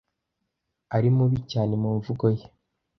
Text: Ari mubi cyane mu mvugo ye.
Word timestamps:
Ari 0.95 1.09
mubi 1.17 1.37
cyane 1.51 1.73
mu 1.81 1.89
mvugo 1.97 2.25
ye. 2.35 2.45